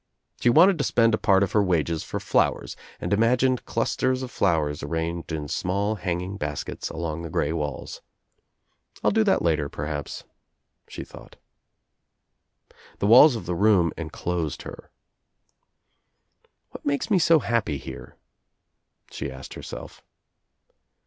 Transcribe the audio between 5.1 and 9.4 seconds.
in small hanging baskets along the grey walls. "I'll do